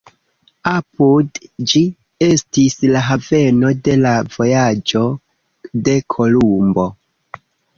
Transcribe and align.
Apud 0.75 1.37
ĝi 1.73 1.81
estis 2.27 2.77
la 2.95 3.03
haveno 3.09 3.71
de 3.89 3.99
la 4.07 4.15
vojaĝo 4.39 5.05
de 5.89 5.99
Kolumbo. 6.17 6.89